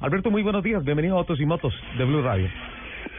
[0.00, 0.82] Alberto, muy buenos días.
[0.82, 2.48] Bienvenido a Autos y Motos de Blue Radio.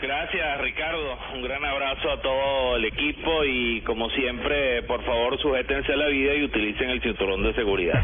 [0.02, 1.16] Gracias, Ricardo.
[1.36, 6.08] Un gran abrazo a todo el equipo y, como siempre, por favor, sujétense a la
[6.08, 8.04] vida y utilicen el cinturón de seguridad.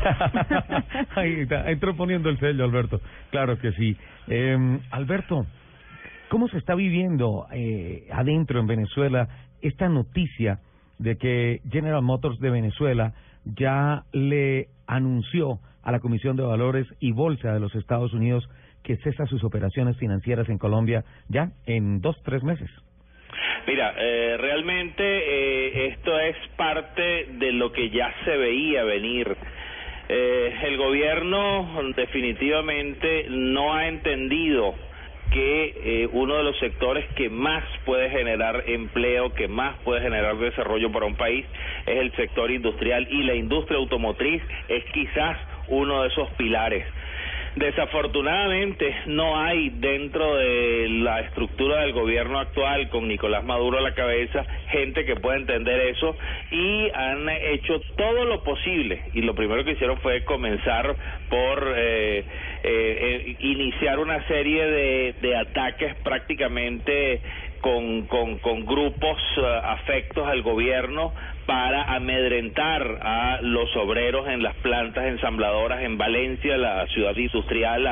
[1.16, 3.02] Ahí está, entró poniendo el sello, Alberto.
[3.32, 3.98] Claro que sí.
[4.28, 5.48] Eh, Alberto,
[6.30, 9.28] ¿cómo se está viviendo eh, adentro en Venezuela
[9.64, 10.60] esta noticia
[11.00, 13.14] de que General Motors de Venezuela
[13.44, 18.48] ya le anunció a la Comisión de Valores y Bolsa de los Estados Unidos
[18.88, 22.70] que cesa sus operaciones financieras en Colombia ya en dos, tres meses.
[23.68, 29.36] Mira, eh, realmente eh, esto es parte de lo que ya se veía venir.
[30.08, 34.74] Eh, el gobierno definitivamente no ha entendido
[35.32, 35.74] que
[36.04, 40.90] eh, uno de los sectores que más puede generar empleo, que más puede generar desarrollo
[40.94, 41.46] para un país,
[41.86, 46.86] es el sector industrial y la industria automotriz es quizás uno de esos pilares.
[47.58, 53.96] Desafortunadamente no hay dentro de la estructura del gobierno actual con Nicolás Maduro a la
[53.96, 56.16] cabeza gente que pueda entender eso
[56.52, 59.06] y han hecho todo lo posible.
[59.14, 60.96] Y lo primero que hicieron fue comenzar
[61.32, 62.24] por eh,
[62.64, 67.22] eh, iniciar una serie de, de ataques prácticamente
[67.62, 71.14] con, con, grupos uh, afectos al gobierno
[71.48, 77.88] para amedrentar a los obreros en las plantas ensambladoras en Valencia, la ciudad industrial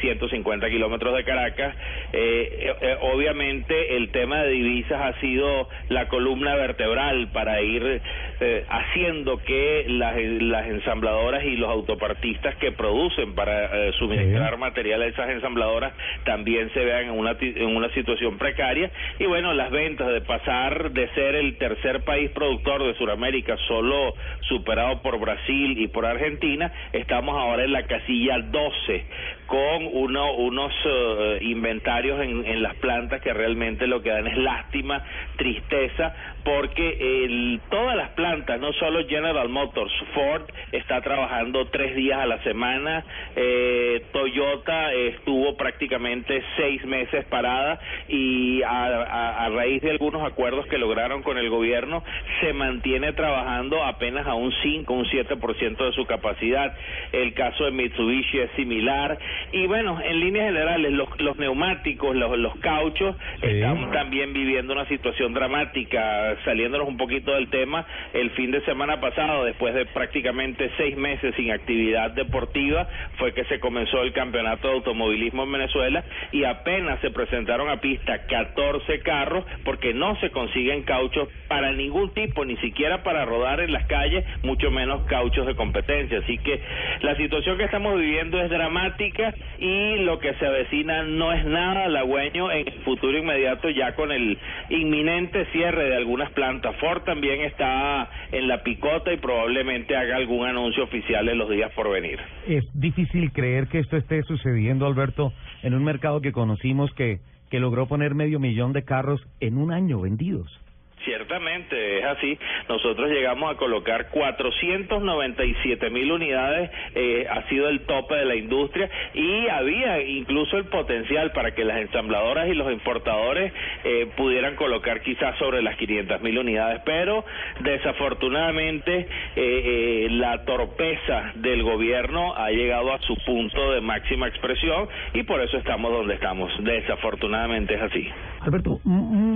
[0.00, 1.74] 150 kilómetros de Caracas.
[2.12, 8.00] Eh, eh, obviamente el tema de divisas ha sido la columna vertebral para ir
[8.40, 15.06] eh, haciendo que las, las ensambladoras y los autopartistas que producen para suministrar material a
[15.06, 15.92] esas ensambladoras
[16.24, 18.90] también se vean en una, en una situación precaria.
[19.18, 24.14] Y bueno, las ventas de pasar de ser el tercer país productor de Sudamérica, solo
[24.40, 29.04] superado por Brasil y por Argentina, estamos ahora en la casilla 12
[29.46, 34.36] con uno, unos uh, inventarios en, en, las plantas que realmente lo que dan es
[34.36, 35.04] lástima,
[35.36, 40.42] tristeza, porque el, todas las plantas, no solo General Motors, Ford
[40.72, 43.04] está trabajando tres días a la semana,
[43.36, 47.78] eh, Toyota estuvo prácticamente seis meses parada
[48.08, 52.02] y a, a, a raíz de algunos acuerdos que lograron con el gobierno
[52.40, 56.74] se mantiene trabajando apenas a un 5, un 7% de su capacidad.
[57.12, 59.18] El caso de Mitsubishi es similar
[59.52, 63.46] y bueno, en líneas generales, los, los neumáticos, los, los cauchos, sí.
[63.46, 66.36] están también viviendo una situación dramática.
[66.44, 71.34] Saliéndonos un poquito del tema, el fin de semana pasado, después de prácticamente seis meses
[71.36, 72.88] sin actividad deportiva,
[73.18, 77.80] fue que se comenzó el campeonato de automovilismo en Venezuela y apenas se presentaron a
[77.80, 83.60] pista 14 carros porque no se consiguen cauchos para ningún tipo, ni siquiera para rodar
[83.60, 86.18] en las calles, mucho menos cauchos de competencia.
[86.18, 86.60] Así que
[87.00, 89.25] la situación que estamos viviendo es dramática
[89.58, 94.12] y lo que se avecina no es nada halagüeño en el futuro inmediato ya con
[94.12, 94.38] el
[94.70, 96.76] inminente cierre de algunas plantas.
[96.76, 101.72] Ford también está en la picota y probablemente haga algún anuncio oficial en los días
[101.72, 102.18] por venir.
[102.46, 105.32] Es difícil creer que esto esté sucediendo, Alberto,
[105.62, 107.20] en un mercado que conocimos que,
[107.50, 110.65] que logró poner medio millón de carros en un año vendidos.
[111.06, 112.38] Ciertamente es así.
[112.68, 118.90] Nosotros llegamos a colocar 497 mil unidades, eh, ha sido el tope de la industria
[119.14, 123.52] y había incluso el potencial para que las ensambladoras y los importadores
[123.84, 127.24] eh, pudieran colocar quizás sobre las 500 mil unidades, pero
[127.60, 129.06] desafortunadamente eh,
[129.36, 135.40] eh, la torpeza del gobierno ha llegado a su punto de máxima expresión y por
[135.40, 136.52] eso estamos donde estamos.
[136.64, 138.08] Desafortunadamente es así.
[138.40, 138.80] Alberto,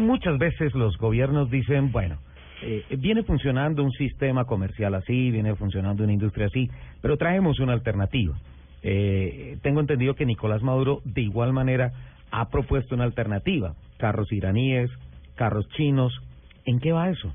[0.06, 2.18] muchas veces los gobiernos dicen, bueno,
[2.62, 6.68] eh, viene funcionando un sistema comercial así, viene funcionando una industria así,
[7.00, 8.36] pero traemos una alternativa.
[8.82, 11.92] Eh, tengo entendido que Nicolás Maduro de igual manera
[12.30, 14.90] ha propuesto una alternativa, carros iraníes,
[15.36, 16.12] carros chinos.
[16.64, 17.32] ¿En qué va eso?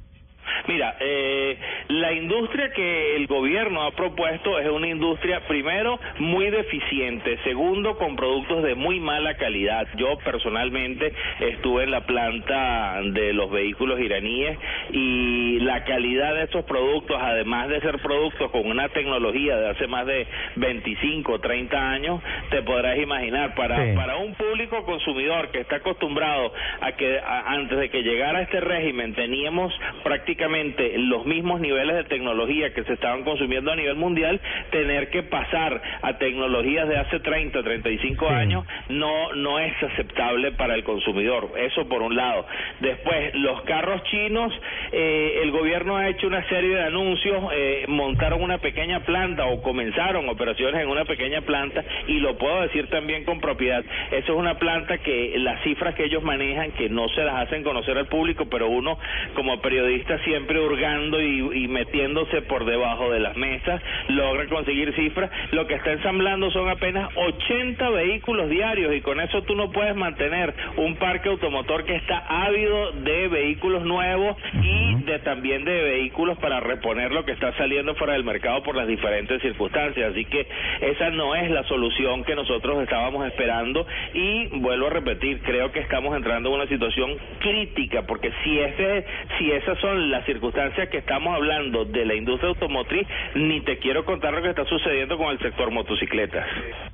[0.68, 1.58] Mira, eh,
[1.90, 8.16] la industria que el gobierno ha propuesto es una industria, primero, muy deficiente, segundo, con
[8.16, 9.88] productos de muy mala calidad.
[9.98, 14.58] Yo personalmente estuve en la planta de los vehículos iraníes
[14.92, 19.88] y la calidad de estos productos, además de ser productos con una tecnología de hace
[19.88, 23.96] más de 25 30 años, te podrás imaginar, para, sí.
[23.96, 26.52] para un público consumidor que está acostumbrado
[26.82, 29.74] a que a, antes de que llegara este régimen teníamos
[30.04, 34.40] prácticamente prácticamente los mismos niveles de tecnología que se estaban consumiendo a nivel mundial,
[34.72, 40.76] tener que pasar a tecnologías de hace 30, 35 años no no es aceptable para
[40.76, 41.52] el consumidor.
[41.58, 42.46] Eso por un lado.
[42.80, 44.54] Después, los carros chinos,
[44.92, 49.62] eh, el gobierno ha hecho una serie de anuncios, eh, montaron una pequeña planta o
[49.62, 53.84] comenzaron operaciones en una pequeña planta y lo puedo decir también con propiedad.
[54.12, 57.64] Eso es una planta que las cifras que ellos manejan, que no se las hacen
[57.64, 58.98] conocer al público, pero uno
[59.34, 65.30] como periodista siempre hurgando y, metiéndose por debajo de las mesas, logra conseguir cifras.
[65.52, 69.96] Lo que está ensamblando son apenas 80 vehículos diarios y con eso tú no puedes
[69.96, 76.38] mantener un parque automotor que está ávido de vehículos nuevos y de también de vehículos
[76.40, 80.12] para reponer lo que está saliendo fuera del mercado por las diferentes circunstancias.
[80.12, 80.48] Así que
[80.82, 85.80] esa no es la solución que nosotros estábamos esperando y vuelvo a repetir, creo que
[85.80, 89.06] estamos entrando en una situación crítica porque si ese
[89.38, 94.06] si esas son las circunstancias que estamos hablando de la industria automotriz, ni te quiero
[94.06, 96.46] contar lo que está sucediendo con el sector motocicletas.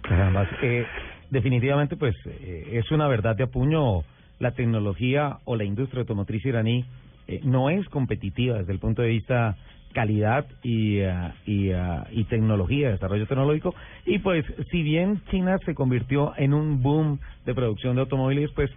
[0.03, 0.85] Además, eh,
[1.29, 4.03] definitivamente, pues eh, es una verdad de apuño
[4.39, 6.85] la tecnología o la industria automotriz iraní
[7.27, 9.55] eh, no es competitiva desde el punto de vista
[9.91, 11.13] calidad y, eh,
[11.45, 11.77] y, eh,
[12.11, 13.75] y tecnología, desarrollo tecnológico.
[14.05, 18.69] Y pues, si bien China se convirtió en un boom de producción de automóviles, pues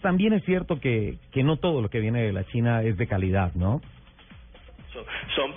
[0.00, 3.06] también es cierto que, que no todo lo que viene de la China es de
[3.06, 3.82] calidad, ¿no?
[5.34, 5.54] Son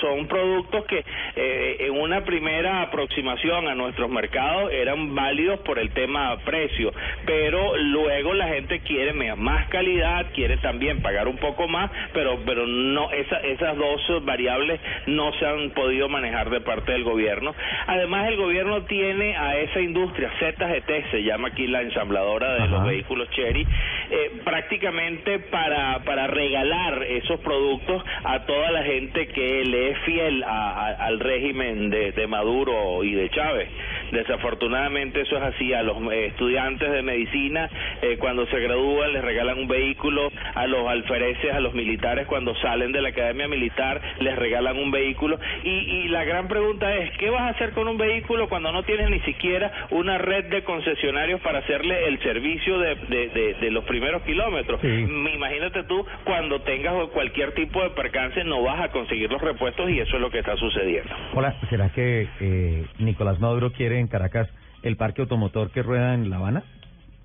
[0.00, 1.04] son productos que
[1.36, 6.92] eh, en una primera aproximación a nuestros mercados eran válidos por el tema precio,
[7.26, 12.66] pero luego la gente quiere más calidad, quiere también pagar un poco más, pero pero
[12.66, 17.54] no esa, esas dos variables no se han podido manejar de parte del gobierno.
[17.86, 22.84] Además el gobierno tiene a esa industria ZGT se llama aquí la ensambladora de los
[22.84, 23.66] vehículos Cherry
[24.10, 30.42] eh, prácticamente para para regalar esos productos a toda la gente que le es fiel
[30.44, 33.68] al régimen de, Maduro y de Chávez.
[34.12, 35.72] Desafortunadamente eso es así.
[35.72, 37.68] A los estudiantes de medicina,
[38.02, 40.30] eh, cuando se gradúan, les regalan un vehículo.
[40.54, 44.90] A los alfereces, a los militares, cuando salen de la academia militar, les regalan un
[44.90, 45.38] vehículo.
[45.64, 48.82] Y, y la gran pregunta es, ¿qué vas a hacer con un vehículo cuando no
[48.82, 53.84] tienes ni siquiera una red de concesionarios para hacerle el servicio de, de, de, los
[53.84, 54.82] primeros kilómetros?
[54.82, 60.00] Imagínate tú, cuando tengas cualquier tipo de percance, no vas a conseguir los repuestos y
[60.00, 61.14] eso es lo que está sucediendo.
[61.34, 64.48] Hola, ¿será que eh, Nicolás Maduro quiere en Caracas
[64.82, 66.64] el parque automotor que rueda en La Habana?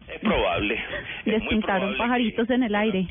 [0.07, 0.77] Es probable.
[1.25, 3.07] Les pintaron pajaritos en el aire.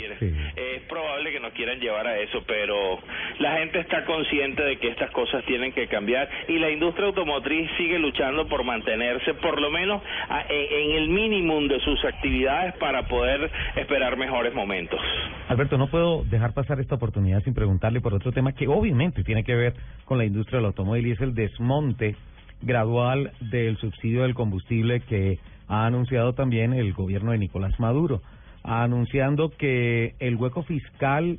[0.57, 2.99] Es probable que nos quieran llevar a eso, pero
[3.39, 7.71] la gente está consciente de que estas cosas tienen que cambiar y la industria automotriz
[7.77, 10.03] sigue luchando por mantenerse por lo menos
[10.49, 15.01] en el mínimo de sus actividades para poder esperar mejores momentos.
[15.49, 19.45] Alberto, no puedo dejar pasar esta oportunidad sin preguntarle por otro tema que obviamente tiene
[19.45, 19.75] que ver
[20.05, 22.17] con la industria del automóvil y es el desmonte
[22.63, 25.39] gradual del subsidio del combustible que
[25.69, 28.23] ha anunciado también el gobierno de Nicolás Maduro,
[28.63, 31.39] anunciando que el hueco fiscal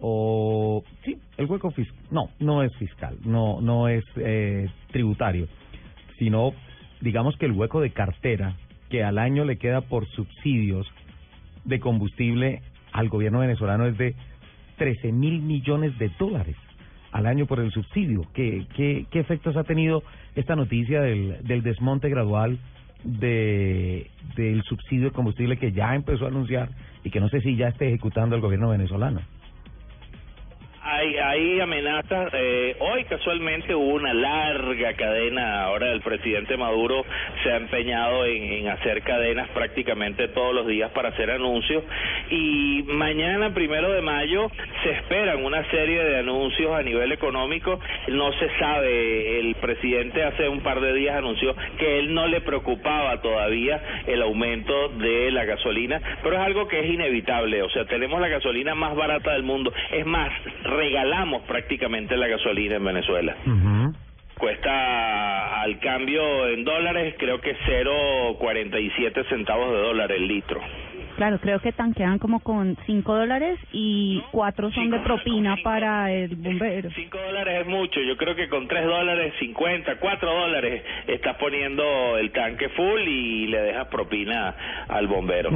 [0.00, 5.48] o sí, el hueco fiscal, no, no es fiscal, no no es eh, tributario,
[6.18, 6.52] sino
[7.00, 8.56] digamos que el hueco de cartera
[8.90, 10.86] que al año le queda por subsidios
[11.64, 12.62] de combustible
[12.92, 14.14] al gobierno venezolano es de
[14.76, 16.56] 13 mil millones de dólares
[17.12, 18.26] al año por el subsidio.
[18.34, 20.02] ¿Qué, qué, qué efectos ha tenido
[20.34, 22.58] esta noticia del, del desmonte gradual
[23.04, 26.70] de del subsidio de combustible que ya empezó a anunciar
[27.02, 29.20] y que no sé si ya esté ejecutando el gobierno venezolano
[31.02, 32.30] hay, hay amenazas.
[32.32, 35.64] Eh, hoy casualmente hubo una larga cadena.
[35.64, 37.04] Ahora el presidente Maduro
[37.42, 41.82] se ha empeñado en, hacer cadenas prácticamente todos los días para hacer anuncios.
[42.30, 44.50] Y mañana, primero de mayo,
[44.82, 47.80] se esperan una serie de anuncios a nivel económico.
[48.08, 49.40] No se sabe.
[49.40, 54.22] El presidente hace un par de días anunció que él no le preocupaba todavía el
[54.22, 57.62] aumento de la gasolina, pero es algo que es inevitable.
[57.62, 59.72] O sea, tenemos la gasolina más barata del mundo.
[59.90, 60.30] Es más,
[60.92, 63.34] regalamos prácticamente la gasolina en Venezuela.
[64.38, 70.60] Cuesta al cambio en dólares creo que 0.47 centavos de dólar el litro.
[71.22, 76.34] Claro, creo que tanquean como con 5 dólares y 4 son de propina para el
[76.34, 76.90] bombero.
[76.90, 82.18] 5 dólares es mucho, yo creo que con 3 dólares 50, 4 dólares estás poniendo
[82.18, 84.52] el tanque full y le dejas propina
[84.88, 85.50] al bombero.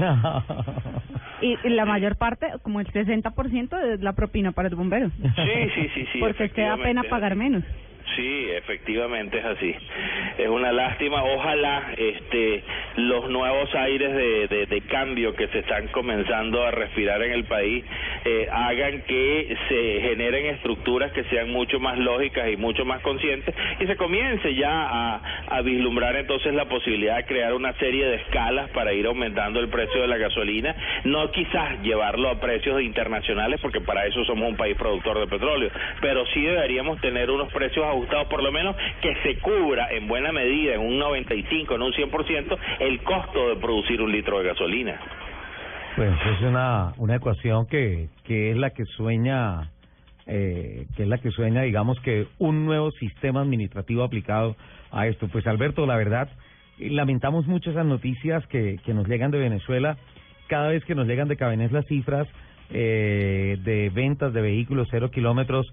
[1.40, 5.10] y la mayor parte, como el 60% es la propina para el bombero.
[5.10, 6.20] Sí, sí, sí, sí.
[6.20, 7.64] Porque te da pena pagar menos.
[8.14, 9.74] Sí, efectivamente es así.
[10.38, 11.24] Es una lástima.
[11.24, 12.62] Ojalá este
[12.96, 17.84] los nuevos aires de, cambio que se están comenzando a respirar en el país
[18.24, 23.54] eh, hagan que se generen estructuras que sean mucho más lógicas y mucho más conscientes
[23.80, 28.16] y se comience ya a, a vislumbrar entonces la posibilidad de crear una serie de
[28.16, 33.60] escalas para ir aumentando el precio de la gasolina, no quizás llevarlo a precios internacionales
[33.60, 35.70] porque para eso somos un país productor de petróleo,
[36.00, 40.32] pero sí deberíamos tener unos precios ajustados por lo menos que se cubra en buena
[40.32, 45.00] medida, en un 95, en un 100%, el costo de producir un litro de gasolina.
[45.96, 49.70] Pues es una, una ecuación que, que es la que sueña,
[50.26, 54.56] eh, que es la que sueña, digamos que un nuevo sistema administrativo aplicado
[54.90, 55.28] a esto.
[55.28, 56.28] Pues Alberto, la verdad,
[56.78, 59.96] lamentamos mucho esas noticias que, que nos llegan de Venezuela.
[60.48, 62.28] Cada vez que nos llegan de Cabenés las cifras
[62.70, 65.66] eh, de ventas de vehículos cero kilómetros,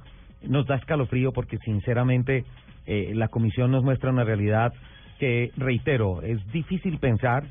[0.48, 2.46] nos da escalofrío porque sinceramente
[2.86, 4.74] eh, la comisión nos muestra una realidad
[5.20, 7.44] que, reitero, es difícil pensar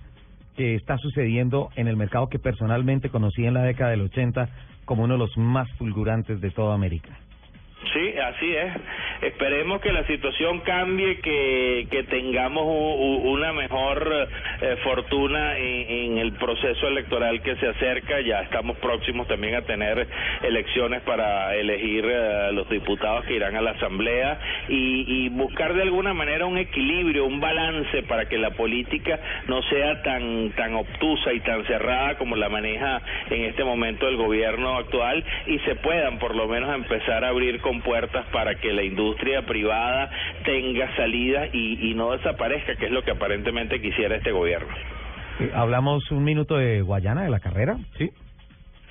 [0.57, 4.49] que está sucediendo en el mercado que personalmente conocí en la década del 80
[4.85, 7.17] como uno de los más fulgurantes de toda América.
[7.93, 8.73] Sí, así es.
[9.23, 14.29] Esperemos que la situación cambie, que, que tengamos una mejor
[14.61, 18.21] eh, fortuna en, el proceso electoral que se acerca.
[18.21, 20.09] Ya estamos próximos también a tener
[20.43, 25.83] elecciones para elegir eh, los diputados que irán a la Asamblea y, y buscar de
[25.83, 31.33] alguna manera un equilibrio, un balance para que la política no sea tan, tan obtusa
[31.33, 33.01] y tan cerrada como la maneja
[33.31, 37.61] en este momento el gobierno actual y se puedan por lo menos empezar a abrir
[37.61, 39.12] con puertas para que la industria
[39.47, 40.11] privada
[40.45, 44.73] tenga salida y, y no desaparezca, que es lo que aparentemente quisiera este gobierno.
[45.41, 48.11] Eh, hablamos un minuto de Guayana, de la carrera, ¿sí?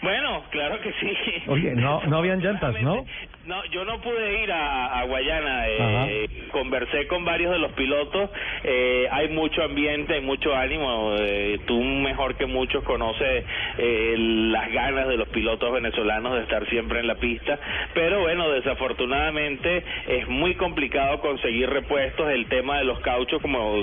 [0.02, 1.18] Bueno, claro que sí.
[1.48, 3.06] Oye, no, no habían llantas, ¿no?
[3.46, 5.68] No, yo no pude ir a, a Guayana.
[5.68, 8.30] Eh, conversé con varios de los pilotos.
[8.64, 11.16] Eh, hay mucho ambiente, hay mucho ánimo.
[11.18, 13.44] Eh, tú mejor que muchos conoces
[13.78, 17.58] eh, las ganas de los pilotos venezolanos de estar siempre en la pista.
[17.94, 22.30] Pero bueno, desafortunadamente es muy complicado conseguir repuestos.
[22.30, 23.76] El tema de los cauchos, como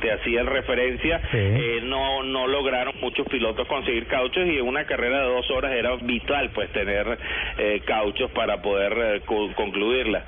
[0.00, 5.20] te hacía referencia, eh, no no lograron muchos pilotos conseguir cauchos y en una carrera
[5.20, 7.18] de dos horas era vital pues tener
[7.58, 9.20] eh, cauchos para poder eh,
[9.54, 10.24] concluirla.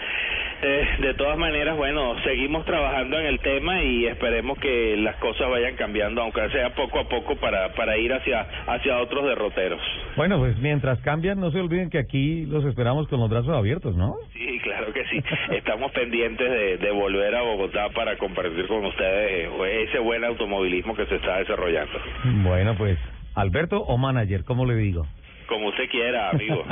[0.63, 5.51] Eh, de todas maneras, bueno, seguimos trabajando en el tema y esperemos que las cosas
[5.51, 9.81] vayan cambiando, aunque sea poco a poco, para, para ir hacia, hacia otros derroteros.
[10.17, 13.95] Bueno, pues mientras cambian, no se olviden que aquí los esperamos con los brazos abiertos,
[13.97, 14.17] ¿no?
[14.33, 15.23] Sí, claro que sí.
[15.51, 20.97] Estamos pendientes de, de volver a Bogotá para compartir con ustedes eh, ese buen automovilismo
[20.97, 21.99] que se está desarrollando.
[22.25, 22.99] Bueno, pues,
[23.35, 25.07] Alberto o manager, ¿cómo le digo?
[25.47, 26.65] Como usted quiera, amigo.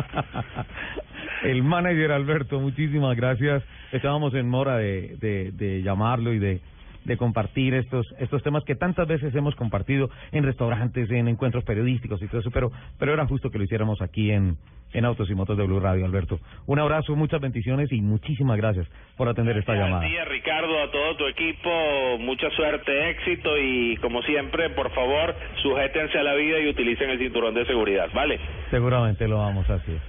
[1.44, 3.62] el manager Alberto, muchísimas gracias.
[3.92, 6.60] Estábamos en mora de, de, de llamarlo y de,
[7.04, 12.22] de compartir estos estos temas que tantas veces hemos compartido en restaurantes, en encuentros periodísticos
[12.22, 14.56] y todo eso, pero pero era justo que lo hiciéramos aquí en
[14.94, 16.38] en Autos y Motos de Blue Radio, Alberto.
[16.66, 20.06] Un abrazo, muchas bendiciones y muchísimas gracias por atender esta llamada.
[20.06, 26.18] Sí, Ricardo, a todo tu equipo, mucha suerte, éxito y como siempre, por favor, sujétense
[26.18, 28.38] a la vida y utilicen el cinturón de seguridad, ¿vale?
[28.70, 30.00] Seguramente lo vamos a hacer.